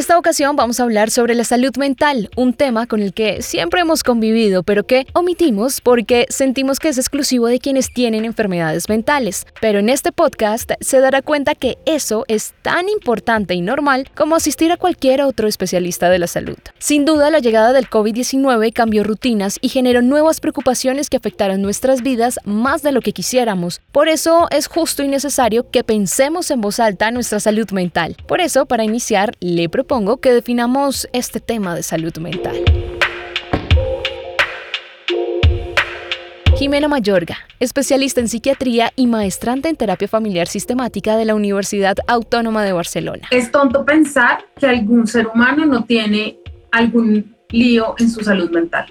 Esta 0.00 0.16
ocasión 0.16 0.56
vamos 0.56 0.80
a 0.80 0.84
hablar 0.84 1.10
sobre 1.10 1.34
la 1.34 1.44
salud 1.44 1.76
mental, 1.76 2.30
un 2.34 2.54
tema 2.54 2.86
con 2.86 3.02
el 3.02 3.12
que 3.12 3.42
siempre 3.42 3.82
hemos 3.82 4.02
convivido, 4.02 4.62
pero 4.62 4.84
que 4.84 5.06
omitimos 5.12 5.82
porque 5.82 6.24
sentimos 6.30 6.78
que 6.78 6.88
es 6.88 6.96
exclusivo 6.96 7.48
de 7.48 7.58
quienes 7.58 7.92
tienen 7.92 8.24
enfermedades 8.24 8.88
mentales. 8.88 9.46
Pero 9.60 9.78
en 9.78 9.90
este 9.90 10.10
podcast 10.10 10.70
se 10.80 11.00
dará 11.00 11.20
cuenta 11.20 11.54
que 11.54 11.76
eso 11.84 12.24
es 12.28 12.54
tan 12.62 12.88
importante 12.88 13.52
y 13.52 13.60
normal 13.60 14.08
como 14.14 14.36
asistir 14.36 14.72
a 14.72 14.78
cualquier 14.78 15.20
otro 15.20 15.46
especialista 15.46 16.08
de 16.08 16.18
la 16.18 16.28
salud. 16.28 16.56
Sin 16.78 17.04
duda, 17.04 17.28
la 17.28 17.40
llegada 17.40 17.74
del 17.74 17.90
COVID-19 17.90 18.72
cambió 18.72 19.04
rutinas 19.04 19.58
y 19.60 19.68
generó 19.68 20.00
nuevas 20.00 20.40
preocupaciones 20.40 21.10
que 21.10 21.18
afectaron 21.18 21.60
nuestras 21.60 22.00
vidas 22.00 22.38
más 22.46 22.80
de 22.80 22.92
lo 22.92 23.02
que 23.02 23.12
quisiéramos. 23.12 23.82
Por 23.92 24.08
eso 24.08 24.48
es 24.50 24.66
justo 24.66 25.02
y 25.02 25.08
necesario 25.08 25.68
que 25.70 25.84
pensemos 25.84 26.50
en 26.50 26.62
voz 26.62 26.80
alta 26.80 27.10
nuestra 27.10 27.38
salud 27.38 27.70
mental. 27.72 28.16
Por 28.26 28.40
eso, 28.40 28.64
para 28.64 28.82
iniciar, 28.82 29.34
le 29.40 29.68
propongo 29.68 29.89
que 30.20 30.32
definamos 30.32 31.08
este 31.12 31.40
tema 31.40 31.74
de 31.74 31.82
salud 31.82 32.16
mental. 32.18 32.62
Jimena 36.56 36.86
Mayorga, 36.86 37.38
especialista 37.58 38.20
en 38.20 38.28
psiquiatría 38.28 38.92
y 38.94 39.08
maestrante 39.08 39.68
en 39.68 39.74
terapia 39.74 40.06
familiar 40.06 40.46
sistemática 40.46 41.16
de 41.16 41.24
la 41.24 41.34
Universidad 41.34 41.96
Autónoma 42.06 42.62
de 42.62 42.72
Barcelona. 42.72 43.26
Es 43.32 43.50
tonto 43.50 43.84
pensar 43.84 44.44
que 44.60 44.68
algún 44.68 45.08
ser 45.08 45.26
humano 45.26 45.66
no 45.66 45.84
tiene 45.84 46.38
algún 46.70 47.34
lío 47.48 47.96
en 47.98 48.10
su 48.10 48.22
salud 48.22 48.48
mental. 48.50 48.86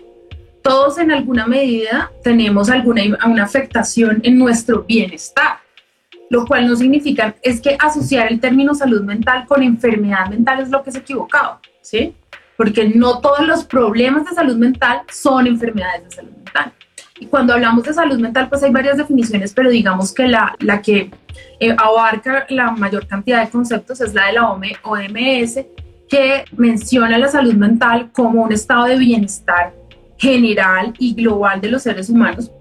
Todos 0.61 0.97
en 0.97 1.13
alguna 1.13 1.47
medida 1.47 2.11
tenemos 2.25 2.69
alguna 2.69 3.03
una 3.25 3.43
afectación 3.45 4.19
en 4.23 4.37
nuestro 4.37 4.83
bienestar 4.83 5.59
lo 6.29 6.45
cual 6.45 6.67
no 6.67 6.75
significa, 6.75 7.35
es 7.41 7.59
que 7.59 7.75
asociar 7.79 8.31
el 8.31 8.39
término 8.39 8.73
salud 8.75 9.01
mental 9.01 9.45
con 9.47 9.63
enfermedad 9.63 10.29
mental 10.29 10.61
es 10.61 10.69
lo 10.69 10.83
que 10.83 10.91
es 10.91 10.95
equivocado, 10.95 11.59
¿sí? 11.81 12.13
Porque 12.55 12.89
no 12.89 13.19
todos 13.19 13.45
los 13.47 13.63
problemas 13.63 14.25
de 14.25 14.35
salud 14.35 14.55
mental 14.55 15.01
son 15.11 15.47
enfermedades 15.47 16.03
de 16.05 16.11
salud 16.11 16.31
mental. 16.31 16.73
Y 17.19 17.25
cuando 17.25 17.53
hablamos 17.53 17.83
de 17.83 17.93
salud 17.93 18.19
mental, 18.19 18.47
pues 18.47 18.63
hay 18.63 18.71
varias 18.71 18.97
definiciones, 18.97 19.53
pero 19.53 19.69
digamos 19.69 20.13
que 20.13 20.27
la, 20.27 20.55
la 20.59 20.81
que 20.81 21.11
eh, 21.59 21.75
abarca 21.77 22.45
la 22.49 22.71
mayor 22.71 23.07
cantidad 23.07 23.43
de 23.43 23.49
conceptos 23.49 23.99
es 23.99 24.13
la 24.13 24.27
de 24.27 24.33
la 24.33 24.49
OMS, 24.49 25.65
que 26.07 26.45
menciona 26.55 27.17
la 27.17 27.27
salud 27.27 27.53
mental 27.53 28.11
como 28.13 28.43
un 28.43 28.51
estado 28.51 28.85
de 28.85 28.97
bienestar 28.97 29.73
general 30.17 30.93
y 30.97 31.13
global 31.13 31.61
de 31.61 31.69
los 31.69 31.83
seres 31.83 32.09
humanos 32.09 32.51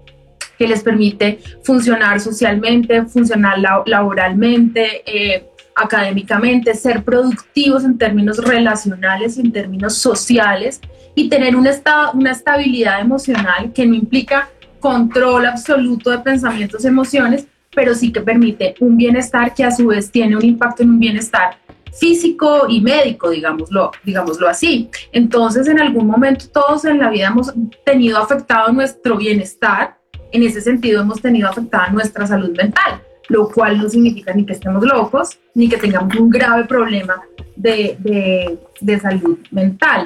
que 0.59 0.67
les 0.67 0.83
permite 0.83 1.39
funcionar 1.63 2.19
socialmente, 2.19 3.05
funcionar 3.05 3.57
laboralmente, 3.85 5.01
eh, 5.05 5.45
académicamente, 5.73 6.75
ser 6.75 7.03
productivos 7.03 7.85
en 7.85 7.97
términos 7.97 8.37
relacionales 8.37 9.37
y 9.37 9.41
en 9.41 9.53
términos 9.53 9.95
sociales 9.95 10.81
y 11.15 11.29
tener 11.29 11.55
un 11.55 11.69
una 12.13 12.31
estabilidad 12.31 12.99
emocional 12.99 13.71
que 13.73 13.85
no 13.85 13.95
implica 13.95 14.49
control 14.81 15.45
absoluto 15.45 16.09
de 16.09 16.19
pensamientos 16.19 16.83
emociones, 16.83 17.47
pero 17.73 17.95
sí 17.95 18.11
que 18.11 18.19
permite 18.19 18.75
un 18.81 18.97
bienestar 18.97 19.53
que 19.53 19.63
a 19.63 19.71
su 19.71 19.87
vez 19.87 20.11
tiene 20.11 20.35
un 20.35 20.43
impacto 20.43 20.83
en 20.83 20.89
un 20.89 20.99
bienestar 20.99 21.57
físico 21.93 22.65
y 22.67 22.81
médico, 22.81 23.29
digámoslo, 23.29 23.91
digámoslo 24.03 24.47
así. 24.47 24.89
Entonces, 25.11 25.67
en 25.67 25.79
algún 25.79 26.07
momento 26.07 26.45
todos 26.49 26.85
en 26.85 26.99
la 26.99 27.09
vida 27.09 27.27
hemos 27.27 27.53
tenido 27.85 28.17
afectado 28.17 28.71
nuestro 28.71 29.17
bienestar 29.17 29.98
en 30.31 30.43
ese 30.43 30.61
sentido 30.61 31.01
hemos 31.01 31.21
tenido 31.21 31.49
afectada 31.49 31.89
nuestra 31.89 32.25
salud 32.27 32.55
mental, 32.55 33.01
lo 33.27 33.49
cual 33.49 33.77
no 33.77 33.89
significa 33.89 34.33
ni 34.33 34.45
que 34.45 34.53
estemos 34.53 34.83
locos, 34.83 35.39
ni 35.53 35.69
que 35.69 35.77
tengamos 35.77 36.15
un 36.15 36.29
grave 36.29 36.65
problema 36.65 37.21
de, 37.55 37.95
de, 37.99 38.59
de 38.81 38.99
salud 38.99 39.37
mental. 39.51 40.03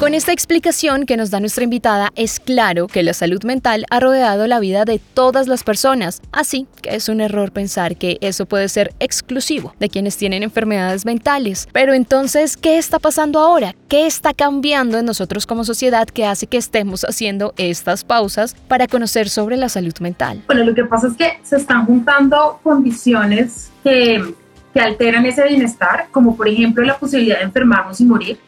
Con 0.00 0.14
esta 0.14 0.32
explicación 0.32 1.04
que 1.04 1.18
nos 1.18 1.30
da 1.30 1.40
nuestra 1.40 1.62
invitada, 1.62 2.08
es 2.16 2.40
claro 2.40 2.86
que 2.86 3.02
la 3.02 3.12
salud 3.12 3.44
mental 3.44 3.84
ha 3.90 4.00
rodeado 4.00 4.46
la 4.46 4.58
vida 4.58 4.86
de 4.86 4.98
todas 4.98 5.46
las 5.46 5.62
personas, 5.62 6.22
así 6.32 6.66
que 6.80 6.96
es 6.96 7.10
un 7.10 7.20
error 7.20 7.52
pensar 7.52 7.96
que 7.96 8.16
eso 8.22 8.46
puede 8.46 8.70
ser 8.70 8.94
exclusivo 8.98 9.74
de 9.78 9.90
quienes 9.90 10.16
tienen 10.16 10.42
enfermedades 10.42 11.04
mentales. 11.04 11.68
Pero 11.74 11.92
entonces, 11.92 12.56
¿qué 12.56 12.78
está 12.78 12.98
pasando 12.98 13.40
ahora? 13.40 13.74
¿Qué 13.88 14.06
está 14.06 14.32
cambiando 14.32 14.96
en 14.96 15.04
nosotros 15.04 15.46
como 15.46 15.64
sociedad 15.64 16.08
que 16.08 16.24
hace 16.24 16.46
que 16.46 16.56
estemos 16.56 17.04
haciendo 17.04 17.52
estas 17.58 18.02
pausas 18.02 18.56
para 18.68 18.86
conocer 18.86 19.28
sobre 19.28 19.58
la 19.58 19.68
salud 19.68 19.92
mental? 20.00 20.42
Bueno, 20.46 20.64
lo 20.64 20.74
que 20.74 20.86
pasa 20.86 21.08
es 21.08 21.12
que 21.14 21.40
se 21.42 21.56
están 21.56 21.84
juntando 21.84 22.58
condiciones 22.62 23.70
que, 23.84 24.34
alteran 24.80 25.26
ese 25.26 25.46
bienestar, 25.46 26.06
como 26.10 26.36
por 26.36 26.48
ejemplo 26.48 26.82
la 26.84 26.96
posibilidad 26.96 27.38
de 27.38 27.44
enfermarnos 27.44 28.00
y 28.00 28.04
morir 28.06 28.38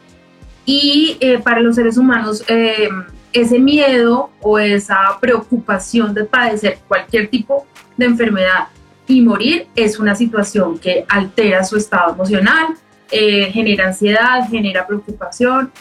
y 0.65 1.17
eh, 1.21 1.39
para 1.39 1.61
los 1.61 1.77
seres 1.77 1.97
humanos, 1.97 2.45
eh, 2.49 2.89
ese 3.33 3.59
miedo 3.59 4.31
o 4.41 4.59
esa 4.59 5.19
preocupación 5.21 6.15
de 6.15 6.25
padecer 6.25 6.79
cualquier 6.87 7.29
tipo 7.29 7.67
de 7.97 8.07
enfermedad 8.07 8.69
y 9.07 9.21
morir 9.23 9.67
es 9.75 9.99
una 9.99 10.15
situación 10.15 10.79
que 10.79 11.05
altera 11.09 11.65
su 11.65 11.77
estado 11.77 12.13
emocional, 12.13 12.75
eh, 13.11 13.51
genera 13.53 13.89
ansiedad, 13.89 14.49
genera 14.49 14.87
preocupación. 14.87 15.73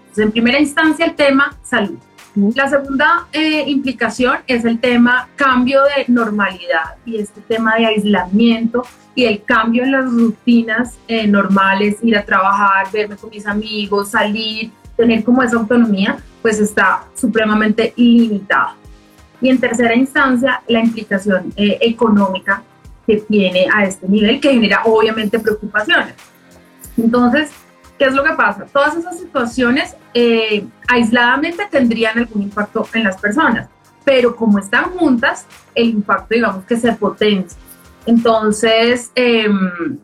Entonces, 0.00 0.24
en 0.24 0.32
primera 0.32 0.60
instancia, 0.60 1.06
el 1.06 1.14
tema 1.14 1.56
salud. 1.62 1.98
La 2.54 2.68
segunda 2.68 3.26
implicación 3.66 4.36
es 4.46 4.64
el 4.64 4.78
tema 4.78 5.28
cambio 5.34 5.80
de 5.84 6.04
normalidad 6.12 6.94
y 7.04 7.18
este 7.18 7.40
tema 7.40 7.76
de 7.76 7.86
aislamiento 7.86 8.84
y 9.18 9.24
el 9.24 9.42
cambio 9.42 9.82
en 9.82 9.90
las 9.90 10.04
rutinas 10.04 10.94
eh, 11.08 11.26
normales, 11.26 11.96
ir 12.02 12.16
a 12.16 12.24
trabajar, 12.24 12.86
verme 12.92 13.16
con 13.16 13.30
mis 13.30 13.44
amigos, 13.48 14.10
salir, 14.10 14.70
tener 14.96 15.24
como 15.24 15.42
esa 15.42 15.56
autonomía, 15.56 16.18
pues 16.40 16.60
está 16.60 17.02
supremamente 17.16 17.92
ilimitado. 17.96 18.74
Y 19.40 19.48
en 19.48 19.58
tercera 19.58 19.96
instancia, 19.96 20.62
la 20.68 20.78
implicación 20.78 21.52
eh, 21.56 21.78
económica 21.80 22.62
que 23.08 23.16
tiene 23.16 23.66
a 23.74 23.84
este 23.84 24.06
nivel, 24.06 24.38
que 24.38 24.52
genera 24.52 24.82
obviamente 24.84 25.40
preocupaciones. 25.40 26.14
Entonces, 26.96 27.50
¿qué 27.98 28.06
es 28.06 28.14
lo 28.14 28.22
que 28.22 28.32
pasa? 28.32 28.66
Todas 28.72 28.96
esas 28.96 29.18
situaciones 29.18 29.96
eh, 30.14 30.64
aisladamente 30.88 31.64
tendrían 31.70 32.18
algún 32.18 32.42
impacto 32.42 32.86
en 32.94 33.04
las 33.04 33.16
personas, 33.18 33.68
pero 34.04 34.34
como 34.36 34.58
están 34.58 34.84
juntas, 34.90 35.46
el 35.74 35.90
impacto 35.90 36.34
digamos 36.34 36.64
que 36.64 36.76
se 36.76 36.92
potencia. 36.92 37.58
Entonces, 38.06 39.10
em, 39.14 39.98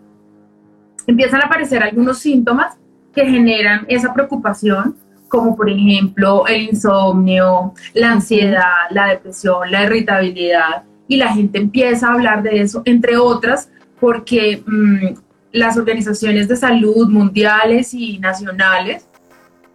empiezan 1.07 1.43
a 1.43 1.47
aparecer 1.47 1.83
algunos 1.83 2.19
síntomas 2.19 2.77
que 3.15 3.25
generan 3.25 3.87
esa 3.89 4.13
preocupación, 4.13 4.97
como 5.29 5.57
por 5.57 5.71
ejemplo 5.71 6.47
el 6.47 6.63
insomnio, 6.63 7.73
la 7.95 8.13
ansiedad, 8.13 8.91
la 8.91 9.09
depresión, 9.09 9.71
la 9.71 9.85
irritabilidad, 9.85 10.85
y 11.07 11.17
la 11.17 11.33
gente 11.33 11.59
empieza 11.59 12.09
a 12.09 12.15
hablar 12.15 12.43
de 12.43 12.61
eso, 12.61 12.83
entre 12.85 13.17
otras, 13.17 13.71
porque 14.01 14.63
mm, 14.67 15.15
las 15.55 15.77
organizaciones 15.77 16.49
de 16.49 16.57
salud 16.57 17.09
mundiales 17.09 17.95
y 17.95 18.19
nacionales, 18.19 19.07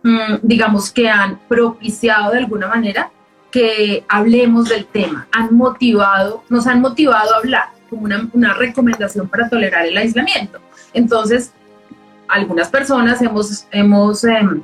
mm, 0.03 0.35
digamos 0.41 0.91
que 0.91 1.09
han 1.09 1.39
propiciado 1.47 2.33
de 2.33 2.39
alguna 2.39 2.67
manera 2.67 3.09
que 3.49 4.03
hablemos 4.09 4.67
del 4.67 4.85
tema, 4.85 5.27
han 5.31 5.55
motivado, 5.55 6.43
nos 6.49 6.67
han 6.67 6.81
motivado 6.81 7.33
a 7.33 7.37
hablar 7.37 7.63
como 7.89 8.07
una, 8.33 8.53
recomendación 8.55 9.29
para 9.29 9.47
tolerar 9.47 9.85
el 9.85 9.97
aislamiento. 9.97 10.59
Entonces, 10.93 11.53
algunas 12.27 12.67
personas 12.67 13.21
hemos, 13.21 13.65
hemos 13.71 14.25
em, 14.25 14.61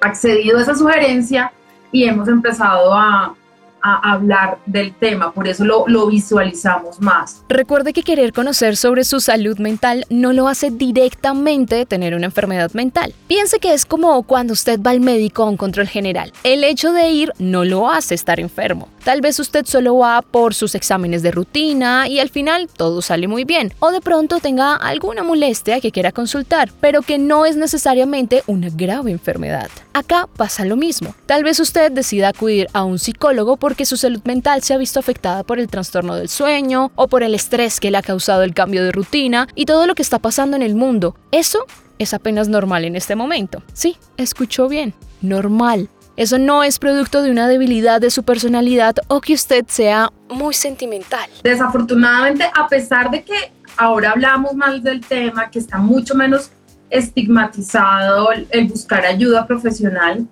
accedido 0.00 0.58
a 0.58 0.62
esa 0.62 0.74
sugerencia 0.74 1.52
y 1.92 2.02
hemos 2.02 2.26
empezado 2.26 2.92
a, 2.92 3.36
a 3.82 4.12
hablar 4.12 4.58
del 4.66 4.94
tema, 4.94 5.32
por 5.32 5.48
eso 5.48 5.64
lo, 5.64 5.84
lo, 5.88 6.06
visualizamos 6.06 7.00
más. 7.00 7.44
Recuerde 7.48 7.92
que 7.92 8.02
querer 8.02 8.32
conocer 8.32 8.76
sobre 8.76 9.04
su 9.04 9.20
salud 9.20 9.58
mental 9.58 10.04
no 10.10 10.32
lo 10.32 10.48
hace 10.48 10.70
directamente 10.70 11.86
tener 11.86 12.14
una 12.14 12.26
enfermedad 12.26 12.72
mental. 12.72 13.14
Piense 13.26 13.58
que 13.58 13.72
es 13.72 13.86
como 13.86 14.22
cuando 14.24 14.52
usted 14.52 14.80
va 14.80 14.90
al 14.90 15.00
médico 15.00 15.42
a 15.42 15.50
un 15.50 15.56
control 15.56 15.88
general. 15.88 16.32
El 16.44 16.64
hecho 16.64 16.92
de 16.92 17.10
ir 17.10 17.32
no 17.38 17.64
lo 17.64 17.90
hace 17.90 18.14
estar 18.14 18.40
enfermo. 18.40 18.88
Tal 19.04 19.20
vez 19.20 19.40
usted 19.40 19.66
solo 19.66 19.98
va 19.98 20.22
por 20.22 20.54
sus 20.54 20.76
exámenes 20.76 21.22
de 21.22 21.32
rutina 21.32 22.06
y 22.08 22.20
al 22.20 22.28
final 22.28 22.68
todo 22.68 23.02
sale 23.02 23.26
muy 23.26 23.44
bien. 23.44 23.72
O 23.80 23.90
de 23.90 24.00
pronto 24.00 24.38
tenga 24.38 24.76
alguna 24.76 25.24
molestia 25.24 25.80
que 25.80 25.90
quiera 25.90 26.12
consultar, 26.12 26.70
pero 26.80 27.02
que 27.02 27.18
no 27.18 27.44
es 27.44 27.56
necesariamente 27.56 28.44
una 28.46 28.68
grave 28.70 29.10
enfermedad. 29.10 29.68
Acá 29.92 30.28
pasa 30.36 30.64
lo 30.64 30.76
mismo. 30.76 31.16
Tal 31.26 31.42
vez 31.42 31.58
usted 31.58 31.90
decida 31.90 32.28
acudir 32.28 32.68
a 32.72 32.84
un 32.84 33.00
psicólogo 33.00 33.56
porque 33.56 33.86
su 33.86 33.96
salud 33.96 34.20
mental 34.24 34.62
se 34.62 34.72
ha 34.72 34.78
visto 34.78 35.00
afectada 35.00 35.42
por 35.42 35.58
el 35.58 35.68
trastorno 35.68 36.14
del 36.14 36.28
sueño 36.28 36.92
o 36.94 37.08
por 37.08 37.24
el 37.24 37.34
estrés 37.34 37.80
que 37.80 37.90
le 37.90 37.98
ha 37.98 38.02
causado 38.02 38.42
el 38.42 38.54
cambio 38.54 38.84
de 38.84 38.92
rutina 38.92 39.48
y 39.56 39.66
todo 39.66 39.88
lo 39.88 39.96
que 39.96 40.02
está 40.02 40.20
pasando 40.20 40.56
en 40.56 40.62
el 40.62 40.76
mundo. 40.76 41.16
Eso 41.32 41.66
es 41.98 42.14
apenas 42.14 42.48
normal 42.48 42.84
en 42.84 42.94
este 42.94 43.16
momento. 43.16 43.62
Sí, 43.72 43.96
escuchó 44.16 44.68
bien. 44.68 44.94
Normal. 45.20 45.88
Eso 46.16 46.38
no 46.38 46.62
es 46.62 46.78
producto 46.78 47.22
de 47.22 47.30
una 47.30 47.48
debilidad 47.48 48.00
de 48.00 48.10
su 48.10 48.22
personalidad 48.22 48.96
o 49.08 49.20
que 49.20 49.32
usted 49.32 49.64
sea 49.68 50.12
muy 50.28 50.52
sentimental. 50.52 51.28
Desafortunadamente, 51.42 52.44
a 52.54 52.68
pesar 52.68 53.10
de 53.10 53.22
que 53.22 53.52
ahora 53.76 54.10
hablamos 54.10 54.54
más 54.54 54.82
del 54.82 55.00
tema, 55.00 55.50
que 55.50 55.58
está 55.58 55.78
mucho 55.78 56.14
menos 56.14 56.50
estigmatizado 56.90 58.28
el 58.32 58.68
buscar 58.68 59.06
ayuda 59.06 59.46
profesional, 59.46 60.26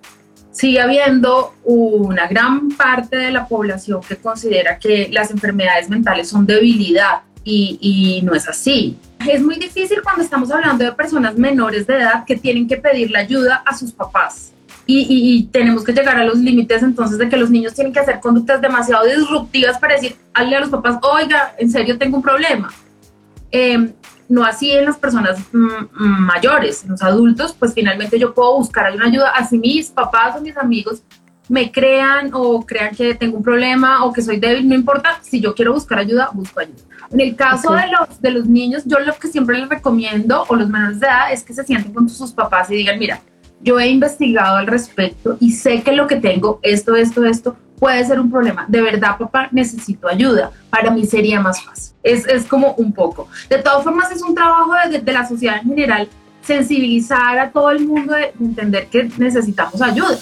sigue 0.51 0.81
habiendo 0.81 1.55
una 1.65 2.27
gran 2.27 2.69
parte 2.71 3.17
de 3.17 3.31
la 3.31 3.47
población 3.49 4.03
que 4.07 4.17
considera 4.17 4.79
que 4.79 5.09
las 5.11 5.31
enfermedades 5.31 5.89
mentales 5.89 6.29
son 6.29 6.45
debilidad 6.45 7.23
y, 7.43 8.21
no 8.23 8.35
es 8.35 8.47
así. 8.47 8.99
Es 9.27 9.43
muy 9.43 9.57
difícil 9.57 10.03
cuando 10.03 10.23
estamos 10.23 10.51
hablando 10.51 10.85
de 10.85 10.93
personas 10.93 11.37
menores 11.37 11.87
de 11.87 11.97
edad 11.97 12.25
que 12.27 12.37
tienen 12.37 12.69
que 12.69 12.77
pedirle 12.77 13.19
ayuda 13.19 13.63
a 13.65 13.75
sus 13.77 13.93
papás 13.93 14.53
y, 14.87 15.49
tenemos 15.53 15.85
que 15.85 15.93
llegar 15.93 16.19
a 16.19 16.25
los 16.25 16.39
límites 16.39 16.83
entonces 16.83 17.19
de 17.19 17.29
que 17.29 17.37
los 17.37 17.51
niños 17.51 17.75
tienen 17.75 17.93
que 17.93 18.01
hacer 18.01 18.21
conductas 18.21 18.61
demasiado 18.61 19.07
disruptivas 19.07 19.79
para 19.79 19.95
decir, 19.95 20.17
a 20.35 20.45
los 20.45 20.69
papás, 20.69 20.99
oiga, 21.03 21.55
en 21.59 21.71
serio 21.71 21.97
tengo 21.99 22.17
un 22.17 22.23
problema. 22.23 22.73
Em, 23.51 23.93
no 24.29 24.45
así 24.45 24.71
en 24.71 24.85
las 24.85 24.97
personas 24.97 25.39
mayores, 25.53 26.85
en 26.85 26.91
los 26.91 27.03
adultos, 27.03 27.55
pues 27.59 27.75
finalmente 27.75 28.19
yo 28.19 28.33
puedo 28.33 28.57
buscar 28.57 28.87
alguna 28.87 29.07
ayuda, 29.07 29.31
así 29.31 29.59
mis 29.59 29.89
papás 29.89 30.37
o 30.37 30.41
mis 30.41 30.57
amigos 30.57 31.03
me 31.49 31.73
crean 31.73 32.31
o 32.33 32.65
crean 32.65 32.95
que 32.95 33.15
tengo 33.17 33.39
un 33.39 33.43
problema 33.43 34.05
o 34.05 34.13
que 34.13 34.23
soy 34.23 34.39
débil, 34.39 34.69
no 34.69 34.75
importa, 34.77 35.19
si 35.23 35.41
yo 35.41 35.53
quiero 35.53 35.73
buscar 35.73 35.99
ayuda, 35.99 36.31
busco 36.33 36.61
ayuda. 36.61 36.79
En 37.11 37.21
el 37.21 37.35
caso 37.35 37.73
de, 37.73 37.89
los, 37.89 38.21
de 38.23 38.31
los 38.31 38.47
niños, 38.47 38.85
yo 38.87 39.01
lo 39.01 39.13
que 39.17 39.27
siempre 39.27 39.59
les 39.59 39.69
recomiendo, 39.69 40.45
o 40.47 40.55
los 40.55 40.69
menores 40.69 41.01
de 41.01 41.09
edad, 41.09 41.33
es 41.33 41.43
que 41.43 41.53
se 41.53 41.65
sienten 41.65 41.93
con 41.93 42.09
sus 42.09 42.31
papás 42.31 42.71
y 42.71 42.77
digan, 42.77 43.01
mira, 43.01 43.21
yo 43.63 43.79
he 43.79 43.89
investigado 43.89 44.57
al 44.57 44.67
respecto 44.67 45.37
y 45.41 45.53
sé 45.53 45.83
que 45.83 45.93
lo 45.93 46.07
que 46.07 46.17
tengo, 46.17 46.61
esto, 46.63 46.97
esto, 46.97 47.25
esto, 47.25 47.57
puede 47.79 48.05
ser 48.05 48.21
un 48.21 48.31
problema. 48.31 48.67
De 48.69 48.81
verdad, 48.81 49.17
papá, 49.19 49.49
necesito 49.53 50.09
ayuda. 50.09 50.51
Para 50.69 50.91
mí 50.91 51.07
sería 51.07 51.41
más 51.41 51.63
fácil. 51.63 51.95
Es, 52.03 52.27
es 52.27 52.45
como 52.47 52.75
un 52.75 52.93
poco. 52.93 53.29
De 53.49 53.59
todas 53.59 53.83
formas, 53.85 54.11
es 54.11 54.23
un 54.23 54.35
trabajo 54.35 54.73
de, 54.89 54.99
de 54.99 55.13
la 55.13 55.27
sociedad 55.27 55.57
en 55.63 55.69
general, 55.69 56.09
sensibilizar 56.43 57.39
a 57.39 57.51
todo 57.51 57.71
el 57.71 57.87
mundo 57.87 58.15
de 58.15 58.33
entender 58.39 58.87
que 58.87 59.11
necesitamos 59.19 59.81
ayuda. 59.81 60.19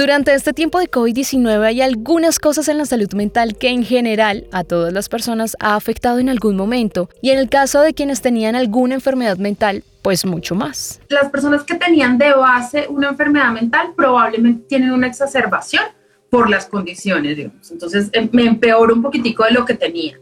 Durante 0.00 0.32
este 0.32 0.54
tiempo 0.54 0.78
de 0.78 0.90
COVID-19 0.90 1.62
hay 1.62 1.82
algunas 1.82 2.38
cosas 2.38 2.68
en 2.68 2.78
la 2.78 2.86
salud 2.86 3.12
mental 3.12 3.58
que 3.58 3.68
en 3.68 3.84
general 3.84 4.46
a 4.50 4.64
todas 4.64 4.94
las 4.94 5.10
personas 5.10 5.58
ha 5.60 5.74
afectado 5.74 6.18
en 6.18 6.30
algún 6.30 6.56
momento 6.56 7.10
y 7.20 7.28
en 7.28 7.38
el 7.38 7.50
caso 7.50 7.82
de 7.82 7.92
quienes 7.92 8.22
tenían 8.22 8.56
alguna 8.56 8.94
enfermedad 8.94 9.36
mental, 9.36 9.84
pues 10.00 10.24
mucho 10.24 10.54
más. 10.54 11.02
Las 11.10 11.28
personas 11.28 11.64
que 11.64 11.74
tenían 11.74 12.16
de 12.16 12.32
base 12.32 12.86
una 12.88 13.10
enfermedad 13.10 13.52
mental 13.52 13.92
probablemente 13.94 14.64
tienen 14.68 14.92
una 14.92 15.06
exacerbación 15.06 15.84
por 16.30 16.48
las 16.48 16.64
condiciones, 16.64 17.36
digamos. 17.36 17.70
Entonces 17.70 18.08
em, 18.14 18.30
me 18.32 18.46
empeoro 18.46 18.94
un 18.94 19.02
poquitico 19.02 19.44
de 19.44 19.50
lo 19.50 19.66
que 19.66 19.74
tenía, 19.74 20.18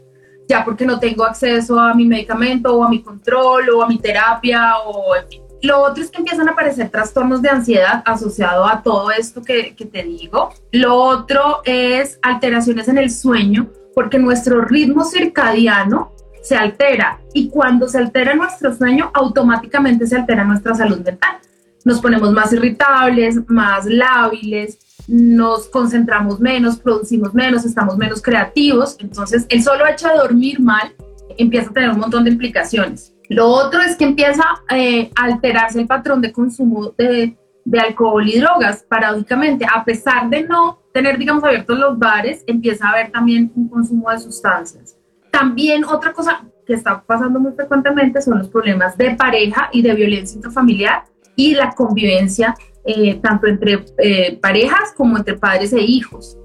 ya 0.49 0.65
porque 0.65 0.85
no 0.85 0.99
tengo 0.99 1.23
acceso 1.23 1.79
a 1.79 1.93
mi 1.93 2.03
medicamento 2.03 2.75
o 2.75 2.83
a 2.83 2.89
mi 2.89 3.01
control 3.01 3.69
o 3.69 3.81
a 3.81 3.87
mi 3.87 3.97
terapia 3.97 4.77
o 4.79 5.15
en 5.15 5.29
fin 5.29 5.48
lo 5.61 5.81
otro 5.81 6.03
es 6.03 6.11
que 6.11 6.19
empiezan 6.19 6.47
a 6.47 6.51
aparecer 6.51 6.89
trastornos 6.89 7.41
de 7.41 7.49
ansiedad 7.49 8.01
asociado 8.05 8.65
a 8.65 8.81
todo 8.81 9.11
esto 9.11 9.41
que, 9.41 9.75
te 9.91 10.03
digo. 10.03 10.53
Lo 10.71 10.95
otro 10.95 11.61
es 11.65 12.19
alteraciones 12.21 12.87
en 12.87 12.97
el 12.97 13.11
sueño, 13.11 13.69
porque 13.93 14.19
nuestro 14.19 14.61
ritmo 14.61 15.03
circadiano 15.03 16.11
se 16.41 16.55
altera 16.55 17.19
y 17.33 17.49
cuando 17.49 17.87
se 17.87 17.97
altera 17.97 18.35
nuestro 18.35 18.73
sueño, 18.73 19.11
automáticamente 19.13 20.07
se 20.07 20.15
altera 20.15 20.45
nuestra 20.45 20.73
salud 20.73 20.99
mental. 20.99 21.37
Nos 21.83 21.99
ponemos 21.99 22.31
más 22.31 22.53
irritables, 22.53 23.37
más 23.47 23.85
lábiles, 23.85 24.77
nos 25.07 25.67
concentramos 25.67 26.39
menos, 26.39 26.77
producimos 26.77 27.33
menos, 27.33 27.65
estamos 27.65 27.97
menos 27.97 28.21
creativos. 28.21 28.95
Entonces, 28.99 29.45
el 29.49 29.63
solo 29.63 29.85
hecho 29.87 30.07
de 30.07 30.15
dormir 30.15 30.59
mal 30.59 30.93
empieza 31.37 31.69
a 31.69 31.73
tener 31.73 31.89
un 31.89 31.99
montón 31.99 32.23
de 32.23 32.31
implicaciones. 32.31 33.13
Lo 33.29 33.47
otro 33.47 33.81
es 33.81 33.95
que 33.95 34.05
empieza 34.05 34.43
eh, 34.71 35.11
a 35.15 35.25
alterarse 35.25 35.79
el 35.79 35.87
patrón 35.87 36.19
de 36.19 36.33
consumo 36.33 36.93
de, 36.97 37.37
de, 37.63 37.79
alcohol 37.79 38.27
y 38.27 38.39
drogas, 38.39 38.83
paradójicamente. 38.89 39.65
A 39.71 39.85
pesar 39.85 40.29
de 40.29 40.43
no 40.43 40.79
tener, 40.91 41.19
digamos, 41.19 41.43
abiertos 41.43 41.77
los 41.77 41.97
bares, 41.97 42.43
empieza 42.47 42.87
a 42.87 42.91
haber 42.91 43.11
también 43.11 43.51
un 43.55 43.69
consumo 43.69 44.09
de 44.09 44.19
sustancias. 44.19 44.97
También 45.31 45.83
otra 45.85 46.11
cosa 46.11 46.43
que 46.65 46.73
está 46.73 47.03
pasando 47.03 47.39
muy 47.39 47.51
frecuentemente 47.53 48.21
son 48.21 48.39
los 48.39 48.49
problemas 48.49 48.97
de 48.97 49.11
pareja 49.11 49.69
y 49.71 49.83
de 49.83 49.93
violencia 49.93 50.35
intrafamiliar 50.35 51.03
y 51.35 51.53
la 51.53 51.71
convivencia 51.71 52.55
eh, 52.83 53.19
tanto 53.21 53.45
entre 53.45 53.85
eh, 53.99 54.39
parejas 54.41 54.93
como 54.97 55.17
entre 55.17 55.37
padres 55.37 55.71
e 55.73 55.81
hijos. 55.81 56.37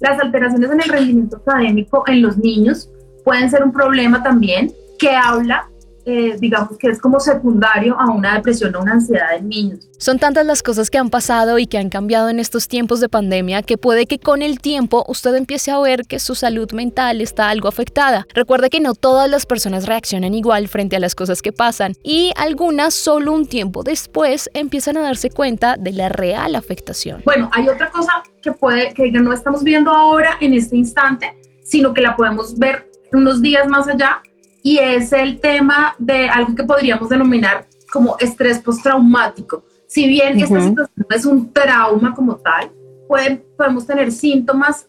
Las 0.00 0.20
alteraciones 0.20 0.70
en 0.72 0.80
el 0.80 0.88
rendimiento 0.88 1.36
académico 1.36 2.02
en 2.08 2.22
los 2.22 2.36
niños 2.36 2.90
pueden 3.24 3.48
ser 3.48 3.62
un 3.62 3.72
problema 3.72 4.22
también 4.22 4.72
que 4.98 5.10
habla 5.10 5.68
eh, 6.04 6.36
digamos 6.38 6.76
que 6.78 6.88
es 6.88 7.00
como 7.00 7.20
secundario 7.20 7.98
a 7.98 8.10
una 8.10 8.34
depresión 8.34 8.74
o 8.74 8.80
una 8.80 8.94
ansiedad 8.94 9.36
en 9.36 9.48
niños. 9.48 9.88
Son 9.98 10.18
tantas 10.18 10.44
las 10.44 10.62
cosas 10.62 10.90
que 10.90 10.98
han 10.98 11.10
pasado 11.10 11.58
y 11.58 11.66
que 11.66 11.78
han 11.78 11.90
cambiado 11.90 12.28
en 12.28 12.40
estos 12.40 12.66
tiempos 12.66 13.00
de 13.00 13.08
pandemia 13.08 13.62
que 13.62 13.78
puede 13.78 14.06
que 14.06 14.18
con 14.18 14.42
el 14.42 14.60
tiempo 14.60 15.04
usted 15.06 15.34
empiece 15.36 15.70
a 15.70 15.78
ver 15.78 16.02
que 16.06 16.18
su 16.18 16.34
salud 16.34 16.70
mental 16.72 17.20
está 17.20 17.48
algo 17.50 17.68
afectada. 17.68 18.26
Recuerde 18.34 18.68
que 18.68 18.80
no 18.80 18.94
todas 18.94 19.30
las 19.30 19.46
personas 19.46 19.86
reaccionan 19.86 20.34
igual 20.34 20.66
frente 20.66 20.96
a 20.96 21.00
las 21.00 21.14
cosas 21.14 21.40
que 21.40 21.52
pasan 21.52 21.94
y 22.02 22.32
algunas 22.36 22.94
solo 22.94 23.32
un 23.32 23.46
tiempo 23.46 23.84
después 23.84 24.50
empiezan 24.54 24.96
a 24.96 25.02
darse 25.02 25.30
cuenta 25.30 25.76
de 25.76 25.92
la 25.92 26.08
real 26.08 26.56
afectación. 26.56 27.22
Bueno, 27.24 27.48
hay 27.52 27.68
otra 27.68 27.90
cosa 27.90 28.24
que 28.42 28.50
puede 28.50 28.92
que 28.92 29.10
no 29.12 29.32
estamos 29.32 29.62
viendo 29.62 29.92
ahora 29.92 30.36
en 30.40 30.54
este 30.54 30.76
instante, 30.76 31.38
sino 31.62 31.94
que 31.94 32.00
la 32.00 32.16
podemos 32.16 32.58
ver 32.58 32.90
unos 33.12 33.40
días 33.40 33.68
más 33.68 33.86
allá 33.86 34.20
y 34.62 34.78
es 34.78 35.12
el 35.12 35.40
tema 35.40 35.94
de 35.98 36.28
algo 36.28 36.54
que 36.54 36.64
podríamos 36.64 37.08
denominar 37.08 37.66
como 37.92 38.16
estrés 38.18 38.58
postraumático. 38.60 39.64
Si 39.86 40.06
bien 40.08 40.38
esta 40.40 40.60
situación 40.60 41.06
no 41.08 41.16
es 41.16 41.26
un 41.26 41.52
trauma 41.52 42.14
como 42.14 42.36
tal, 42.36 42.70
pueden, 43.08 43.44
podemos 43.56 43.86
tener 43.86 44.10
síntomas 44.10 44.88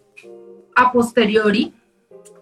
a 0.76 0.92
posteriori, 0.92 1.74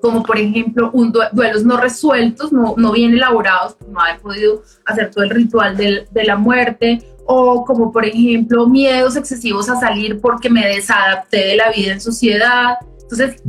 como 0.02 0.24
por 0.24 0.38
ejemplo 0.38 0.92
un 0.94 1.12
duelos 1.32 1.64
no 1.64 1.78
resueltos, 1.78 2.52
no, 2.52 2.76
no 2.78 2.92
bien 2.92 3.14
elaborados, 3.14 3.78
no 3.90 4.00
haber 4.00 4.20
podido 4.20 4.62
hacer 4.86 5.10
todo 5.10 5.24
el 5.24 5.32
ritual 5.32 5.76
de 5.78 6.24
la 6.24 6.36
muerte, 6.36 7.00
o 7.26 7.64
como 7.66 7.92
por 7.92 8.06
ejemplo 8.06 8.68
miedos 8.68 9.16
excesivos 9.16 9.70
a 9.70 9.80
salir 9.80 10.20
porque 10.20 10.50
me 10.50 10.68
desadapté 10.68 11.48
de 11.48 11.56
la 11.56 11.72
vida 11.72 11.94
en 11.94 12.02
sociedad. 12.02 12.76
Entonces, 13.02 13.42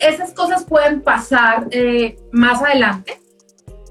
esas 0.00 0.32
cosas 0.32 0.64
pueden 0.64 1.02
pasar 1.02 1.68
eh, 1.70 2.16
más 2.32 2.62
adelante 2.62 3.20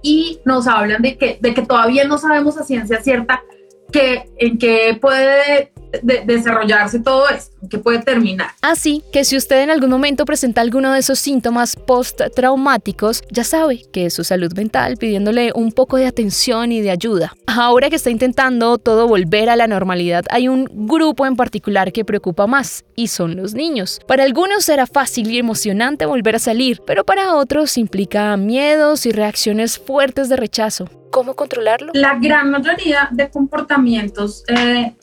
y 0.01 0.39
nos 0.45 0.67
hablan 0.67 1.01
de 1.01 1.17
que, 1.17 1.37
de 1.39 1.53
que 1.53 1.61
todavía 1.61 2.05
no 2.05 2.17
sabemos 2.17 2.57
a 2.57 2.63
ciencia 2.63 3.01
cierta 3.01 3.43
que, 3.91 4.29
en 4.37 4.57
qué 4.57 4.97
puede 4.99 5.71
desarrollarse 6.01 6.99
todo 6.99 7.27
esto, 7.29 7.55
qué 7.69 7.77
puede 7.77 7.99
terminar. 7.99 8.51
Así 8.61 9.03
que 9.11 9.23
si 9.23 9.37
usted 9.37 9.61
en 9.61 9.69
algún 9.69 9.89
momento 9.89 10.25
presenta 10.25 10.61
alguno 10.61 10.93
de 10.93 10.99
esos 10.99 11.19
síntomas 11.19 11.75
post-traumáticos, 11.75 13.23
ya 13.31 13.43
sabe 13.43 13.83
que 13.91 14.05
es 14.05 14.13
su 14.13 14.23
salud 14.23 14.53
mental 14.53 14.97
pidiéndole 14.97 15.51
un 15.55 15.71
poco 15.71 15.97
de 15.97 16.05
atención 16.05 16.71
y 16.71 16.81
de 16.81 16.91
ayuda. 16.91 17.33
Ahora 17.47 17.89
que 17.89 17.95
está 17.95 18.09
intentando 18.09 18.77
todo 18.77 19.07
volver 19.07 19.49
a 19.49 19.55
la 19.55 19.67
normalidad, 19.67 20.25
hay 20.29 20.47
un 20.47 20.69
grupo 20.87 21.25
en 21.25 21.35
particular 21.35 21.91
que 21.91 22.05
preocupa 22.05 22.47
más, 22.47 22.85
y 22.95 23.07
son 23.07 23.35
los 23.35 23.53
niños. 23.53 23.99
Para 24.07 24.23
algunos 24.23 24.65
será 24.65 24.85
fácil 24.85 25.31
y 25.31 25.37
emocionante 25.37 26.05
volver 26.05 26.35
a 26.35 26.39
salir, 26.39 26.81
pero 26.85 27.03
para 27.03 27.35
otros 27.35 27.77
implica 27.77 28.35
miedos 28.37 29.05
y 29.05 29.11
reacciones 29.11 29.79
fuertes 29.79 30.29
de 30.29 30.35
rechazo. 30.35 30.89
¿Cómo 31.11 31.35
controlarlo? 31.35 31.91
La 31.95 32.19
gran 32.19 32.51
mayoría 32.51 33.09
de 33.11 33.29
comportamientos 33.29 34.43
eh, 34.47 34.95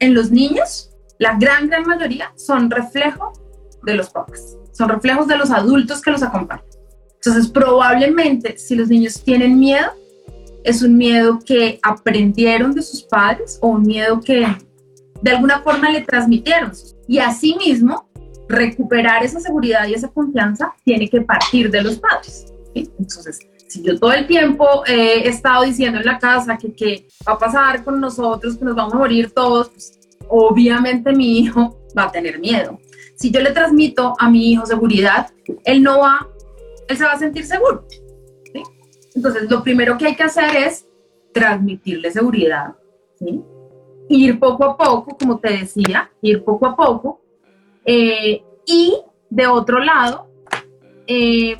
en 0.00 0.14
los 0.14 0.30
niños 0.30 0.90
la 1.18 1.36
gran, 1.36 1.68
gran 1.68 1.84
mayoría 1.84 2.32
son 2.36 2.70
reflejo 2.70 3.32
de 3.82 3.94
los 3.94 4.10
papás, 4.10 4.56
son 4.72 4.88
reflejos 4.88 5.26
de 5.26 5.36
los 5.36 5.50
adultos 5.50 6.00
que 6.00 6.10
los 6.10 6.22
acompañan. 6.22 6.64
Entonces, 7.14 7.48
probablemente 7.50 8.56
si 8.58 8.76
los 8.76 8.88
niños 8.88 9.22
tienen 9.22 9.58
miedo, 9.58 9.90
es 10.62 10.82
un 10.82 10.96
miedo 10.96 11.38
que 11.44 11.80
aprendieron 11.82 12.72
de 12.72 12.82
sus 12.82 13.02
padres 13.02 13.58
o 13.60 13.68
un 13.68 13.82
miedo 13.82 14.20
que 14.20 14.46
de 15.22 15.30
alguna 15.30 15.60
forma 15.62 15.90
le 15.90 16.02
transmitieron. 16.02 16.72
Y 17.08 17.18
asimismo, 17.18 18.08
recuperar 18.48 19.24
esa 19.24 19.40
seguridad 19.40 19.86
y 19.86 19.94
esa 19.94 20.08
confianza 20.08 20.72
tiene 20.84 21.08
que 21.08 21.20
partir 21.20 21.70
de 21.70 21.82
los 21.82 21.98
padres. 21.98 22.46
Entonces, 22.74 23.40
si 23.68 23.82
yo 23.82 23.98
todo 23.98 24.12
el 24.12 24.26
tiempo 24.26 24.82
he 24.86 25.28
estado 25.28 25.64
diciendo 25.64 25.98
en 25.98 26.06
la 26.06 26.18
casa 26.18 26.56
que 26.56 26.72
qué 26.72 27.06
va 27.26 27.34
a 27.34 27.38
pasar 27.38 27.84
con 27.84 28.00
nosotros, 28.00 28.56
que 28.56 28.64
nos 28.64 28.74
vamos 28.74 28.94
a 28.94 28.98
morir 28.98 29.30
todos, 29.30 29.68
pues, 29.68 30.00
obviamente 30.28 31.12
mi 31.12 31.38
hijo 31.38 31.78
va 31.96 32.04
a 32.04 32.12
tener 32.12 32.38
miedo. 32.38 32.78
Si 33.14 33.30
yo 33.30 33.40
le 33.40 33.52
transmito 33.52 34.14
a 34.18 34.30
mi 34.30 34.52
hijo 34.52 34.64
seguridad, 34.64 35.30
él 35.64 35.82
no 35.82 36.00
va, 36.00 36.26
él 36.88 36.96
se 36.96 37.04
va 37.04 37.12
a 37.12 37.18
sentir 37.18 37.44
seguro. 37.44 37.84
Entonces, 39.14 39.50
lo 39.50 39.62
primero 39.62 39.98
que 39.98 40.06
hay 40.06 40.16
que 40.16 40.22
hacer 40.22 40.56
es 40.56 40.86
transmitirle 41.32 42.10
seguridad, 42.10 42.74
ir 44.08 44.38
poco 44.38 44.64
a 44.64 44.76
poco, 44.76 45.16
como 45.18 45.38
te 45.38 45.52
decía, 45.58 46.10
ir 46.22 46.44
poco 46.44 46.66
a 46.66 46.76
poco, 46.76 47.20
eh, 47.84 48.42
y 48.66 48.96
de 49.28 49.46
otro 49.46 49.80
lado, 49.80 50.28
eh, 51.06 51.56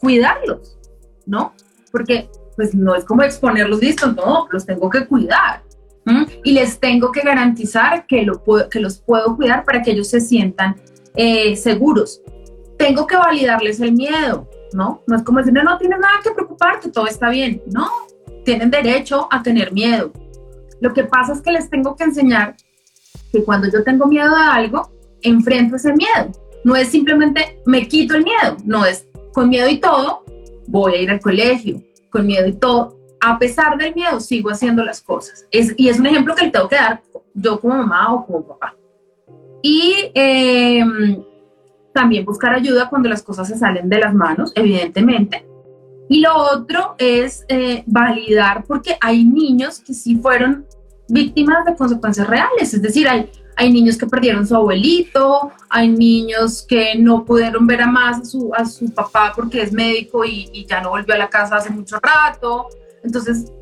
cuidarlos, 0.00 0.78
¿no? 1.26 1.54
Porque 1.90 2.28
pues 2.56 2.74
no 2.74 2.94
es 2.94 3.04
como 3.04 3.22
exponerlos, 3.22 3.80
listo, 3.80 4.12
no, 4.12 4.48
los 4.50 4.66
tengo 4.66 4.90
que 4.90 5.06
cuidar. 5.06 5.62
Y 6.42 6.52
les 6.52 6.80
tengo 6.80 7.12
que 7.12 7.20
garantizar 7.20 8.06
que, 8.06 8.22
lo 8.22 8.42
que 8.68 8.80
los 8.80 8.98
puedo 8.98 9.36
cuidar 9.36 9.64
para 9.64 9.82
que 9.82 9.92
ellos 9.92 10.08
se 10.08 10.20
sientan 10.20 10.76
eh, 11.14 11.54
seguros. 11.54 12.20
Tengo 12.76 13.06
que 13.06 13.16
validarles 13.16 13.78
el 13.80 13.92
miedo, 13.92 14.48
¿no? 14.72 15.02
No 15.06 15.16
es 15.16 15.22
como 15.22 15.38
decir, 15.38 15.52
no, 15.52 15.62
no 15.62 15.78
tienes 15.78 16.00
nada 16.00 16.14
que 16.22 16.32
preocuparte, 16.32 16.90
todo 16.90 17.06
está 17.06 17.30
bien. 17.30 17.62
No, 17.72 17.88
tienen 18.44 18.70
derecho 18.70 19.28
a 19.30 19.42
tener 19.42 19.72
miedo. 19.72 20.12
Lo 20.80 20.92
que 20.92 21.04
pasa 21.04 21.34
es 21.34 21.40
que 21.40 21.52
les 21.52 21.70
tengo 21.70 21.94
que 21.94 22.04
enseñar 22.04 22.56
que 23.30 23.44
cuando 23.44 23.68
yo 23.68 23.84
tengo 23.84 24.06
miedo 24.06 24.34
a 24.34 24.54
algo, 24.54 24.90
enfrento 25.22 25.76
ese 25.76 25.92
miedo. 25.92 26.32
No 26.64 26.74
es 26.74 26.88
simplemente 26.88 27.60
me 27.64 27.86
quito 27.86 28.16
el 28.16 28.24
miedo, 28.24 28.56
no 28.64 28.84
es 28.84 29.06
con 29.32 29.48
miedo 29.48 29.68
y 29.68 29.78
todo, 29.78 30.21
voy 30.66 30.94
a 30.94 31.02
ir 31.02 31.10
al 31.10 31.20
colegio, 31.20 31.82
con 32.10 32.26
miedo 32.26 32.46
y 32.46 32.54
todo. 32.54 32.98
A 33.20 33.38
pesar 33.38 33.78
del 33.78 33.94
miedo, 33.94 34.20
sigo 34.20 34.50
haciendo 34.50 34.84
las 34.84 35.00
cosas. 35.00 35.46
Es, 35.50 35.74
y 35.76 35.88
es 35.88 35.98
un 35.98 36.06
ejemplo 36.06 36.34
que 36.34 36.46
le 36.46 36.50
tengo 36.50 36.68
que 36.68 36.76
dar 36.76 37.02
yo 37.34 37.60
como 37.60 37.74
mamá 37.74 38.12
o 38.14 38.26
como 38.26 38.46
papá. 38.46 38.74
Y 39.62 40.10
em, 40.14 41.22
también 41.94 42.24
buscar 42.24 42.54
ayuda 42.54 42.88
cuando 42.88 43.08
las 43.08 43.22
cosas 43.22 43.48
se 43.48 43.56
salen 43.56 43.88
de 43.88 43.98
las 43.98 44.14
manos, 44.14 44.52
evidentemente. 44.54 45.46
Y 46.08 46.20
lo 46.20 46.36
otro 46.36 46.94
es 46.98 47.44
eh, 47.48 47.84
validar, 47.86 48.64
porque 48.66 48.96
hay 49.00 49.24
niños 49.24 49.80
que 49.80 49.94
sí 49.94 50.16
fueron 50.16 50.66
víctimas 51.08 51.64
de 51.64 51.76
consecuencias 51.76 52.26
reales, 52.26 52.74
es 52.74 52.82
decir, 52.82 53.08
hay, 53.08 53.30
hay 53.62 53.72
niños 53.72 53.96
que 53.96 54.06
perdieron 54.06 54.44
su 54.44 54.56
abuelito, 54.56 55.52
hay 55.70 55.88
niños 55.88 56.66
que 56.68 56.96
no 56.98 57.24
pudieron 57.24 57.64
ver 57.64 57.82
a 57.82 57.86
más 57.86 58.20
a 58.20 58.24
su, 58.24 58.50
a 58.52 58.64
su 58.64 58.92
papá 58.92 59.32
porque 59.36 59.62
es 59.62 59.72
médico 59.72 60.24
y, 60.24 60.66
ya 60.68 60.80
no 60.80 60.90
volvió 60.90 61.14
a 61.14 61.18
la 61.18 61.30
casa 61.30 61.56
hace 61.56 61.70
mucho 61.70 61.96
rato. 62.02 62.66
Entonces, 63.04 63.52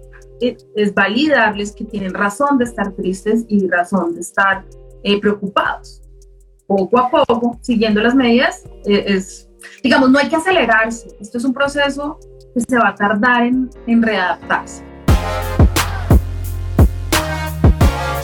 es, 0.40 0.66
es 0.74 0.94
validarles 0.94 1.72
que 1.72 1.84
tienen 1.84 2.14
razón 2.14 2.56
de 2.56 2.64
estar 2.64 2.92
tristes 2.92 3.44
y 3.46 3.68
razón 3.68 4.14
de 4.14 4.22
estar 4.22 4.64
eh, 5.02 5.20
preocupados. 5.20 6.00
Poco 6.66 6.98
a 6.98 7.10
poco, 7.10 7.58
siguiendo 7.60 8.00
las 8.00 8.14
medidas, 8.14 8.64
eh, 8.86 9.04
es, 9.06 9.50
digamos, 9.82 10.10
no 10.10 10.18
hay 10.18 10.30
que 10.30 10.36
acelerarse. 10.36 11.08
Esto 11.20 11.36
es 11.36 11.44
un 11.44 11.52
proceso 11.52 12.18
que 12.54 12.60
se 12.60 12.78
va 12.78 12.88
a 12.88 12.94
tardar 12.94 13.42
en, 13.42 13.68
en 13.86 14.02
readaptarse. 14.02 14.89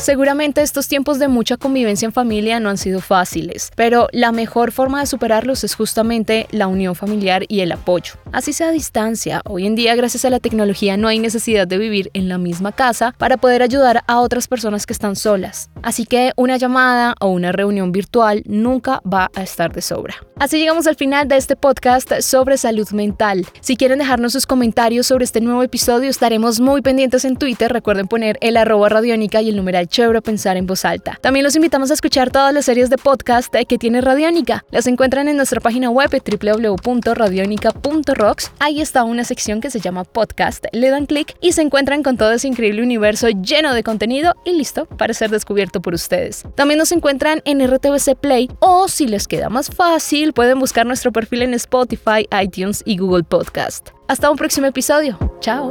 Seguramente 0.06 0.62
estos 0.62 0.86
tiempos 0.86 1.18
de 1.18 1.26
mucha 1.26 1.56
convivencia 1.56 2.06
en 2.06 2.12
familia 2.12 2.60
no 2.60 2.70
han 2.70 2.78
sido 2.78 3.00
fáciles, 3.00 3.72
pero 3.74 4.06
la 4.12 4.30
mejor 4.30 4.70
forma 4.70 5.00
de 5.00 5.06
superarlos 5.06 5.64
es 5.64 5.74
justamente 5.74 6.46
la 6.52 6.68
unión 6.68 6.94
familiar 6.94 7.42
y 7.48 7.58
el 7.58 7.72
apoyo. 7.72 8.12
Así 8.30 8.52
sea 8.52 8.68
a 8.68 8.70
distancia, 8.70 9.42
hoy 9.46 9.66
en 9.66 9.74
día 9.74 9.96
gracias 9.96 10.24
a 10.24 10.30
la 10.30 10.38
tecnología 10.38 10.96
no 10.96 11.08
hay 11.08 11.18
necesidad 11.18 11.66
de 11.66 11.78
vivir 11.78 12.12
en 12.14 12.28
la 12.28 12.38
misma 12.38 12.70
casa 12.70 13.16
para 13.18 13.36
poder 13.36 13.62
ayudar 13.62 14.04
a 14.06 14.20
otras 14.20 14.46
personas 14.46 14.86
que 14.86 14.92
están 14.92 15.16
solas. 15.16 15.70
Así 15.82 16.06
que 16.06 16.32
una 16.36 16.56
llamada 16.56 17.14
o 17.20 17.28
una 17.28 17.52
reunión 17.52 17.92
virtual 17.92 18.42
nunca 18.46 19.00
va 19.10 19.30
a 19.34 19.42
estar 19.42 19.72
de 19.72 19.82
sobra. 19.82 20.14
Así 20.38 20.58
llegamos 20.58 20.86
al 20.86 20.96
final 20.96 21.28
de 21.28 21.36
este 21.36 21.56
podcast 21.56 22.12
sobre 22.20 22.58
salud 22.58 22.88
mental. 22.90 23.46
Si 23.60 23.76
quieren 23.76 23.98
dejarnos 23.98 24.32
sus 24.32 24.46
comentarios 24.46 25.06
sobre 25.06 25.24
este 25.24 25.40
nuevo 25.40 25.62
episodio, 25.62 26.10
estaremos 26.10 26.60
muy 26.60 26.82
pendientes 26.82 27.24
en 27.24 27.36
Twitter. 27.36 27.72
Recuerden 27.72 28.06
poner 28.06 28.36
el 28.40 28.56
arroba 28.56 28.88
radiónica 28.88 29.40
y 29.40 29.48
el 29.48 29.56
numeral 29.56 29.88
chévere 29.88 30.22
pensar 30.22 30.56
en 30.56 30.66
voz 30.66 30.84
alta. 30.84 31.18
También 31.20 31.44
los 31.44 31.56
invitamos 31.56 31.90
a 31.90 31.94
escuchar 31.94 32.30
todas 32.30 32.52
las 32.52 32.64
series 32.64 32.90
de 32.90 32.98
podcast 32.98 33.54
que 33.54 33.78
tiene 33.78 34.00
Radiónica. 34.00 34.64
Las 34.70 34.86
encuentran 34.86 35.28
en 35.28 35.36
nuestra 35.36 35.60
página 35.60 35.90
web 35.90 36.10
www.radionica.rocks. 36.10 38.52
Ahí 38.58 38.80
está 38.80 39.04
una 39.04 39.24
sección 39.24 39.60
que 39.60 39.70
se 39.70 39.80
llama 39.80 40.04
podcast. 40.04 40.66
Le 40.72 40.90
dan 40.90 41.06
clic 41.06 41.36
y 41.40 41.52
se 41.52 41.62
encuentran 41.62 42.02
con 42.02 42.16
todo 42.16 42.32
ese 42.32 42.48
increíble 42.48 42.82
universo 42.82 43.28
lleno 43.28 43.72
de 43.72 43.82
contenido 43.82 44.34
y 44.44 44.52
listo 44.52 44.86
para 44.86 45.14
ser 45.14 45.30
descubierto 45.30 45.65
por 45.70 45.94
ustedes. 45.94 46.44
También 46.54 46.78
nos 46.78 46.92
encuentran 46.92 47.42
en 47.44 47.66
RTVC 47.66 48.14
Play 48.14 48.50
o 48.60 48.88
si 48.88 49.06
les 49.06 49.26
queda 49.26 49.48
más 49.48 49.70
fácil 49.70 50.32
pueden 50.32 50.58
buscar 50.58 50.86
nuestro 50.86 51.12
perfil 51.12 51.42
en 51.42 51.54
Spotify, 51.54 52.28
iTunes 52.42 52.82
y 52.84 52.98
Google 52.98 53.24
Podcast. 53.24 53.90
Hasta 54.08 54.30
un 54.30 54.36
próximo 54.36 54.66
episodio. 54.66 55.18
Chao. 55.40 55.70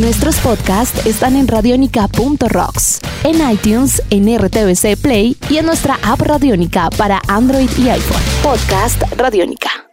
Nuestros 0.00 0.38
podcasts 0.38 1.04
están 1.04 1.36
en 1.36 1.46
radionica.rocks, 1.46 3.00
en 3.24 3.50
iTunes, 3.50 4.02
en 4.08 4.34
RTVC 4.38 4.96
Play 4.96 5.36
y 5.50 5.58
en 5.58 5.66
nuestra 5.66 5.98
app 6.02 6.22
Radionica 6.22 6.88
para 6.96 7.20
Android 7.28 7.68
y 7.76 7.90
iPhone. 7.90 8.22
Podcast 8.42 9.02
Radionica. 9.18 9.88